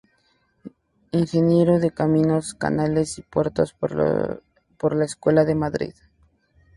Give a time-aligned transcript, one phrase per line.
[1.11, 5.93] Ingeniero de caminos, canales y puertos por la Escuela de Madrid.